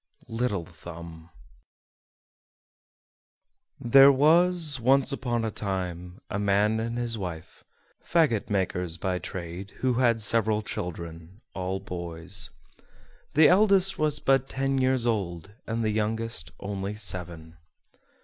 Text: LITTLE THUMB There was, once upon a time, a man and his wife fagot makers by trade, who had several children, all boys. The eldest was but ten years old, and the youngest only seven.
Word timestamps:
LITTLE 0.29 0.65
THUMB 0.65 1.29
There 3.79 4.11
was, 4.11 4.79
once 4.79 5.11
upon 5.11 5.45
a 5.45 5.51
time, 5.51 6.17
a 6.27 6.39
man 6.39 6.79
and 6.79 6.97
his 6.97 7.19
wife 7.19 7.63
fagot 8.03 8.49
makers 8.49 8.97
by 8.97 9.19
trade, 9.19 9.69
who 9.81 9.93
had 9.93 10.19
several 10.19 10.63
children, 10.63 11.39
all 11.53 11.79
boys. 11.79 12.49
The 13.35 13.47
eldest 13.47 13.99
was 13.99 14.17
but 14.17 14.49
ten 14.49 14.79
years 14.79 15.05
old, 15.05 15.51
and 15.67 15.83
the 15.83 15.91
youngest 15.91 16.49
only 16.59 16.95
seven. 16.95 17.57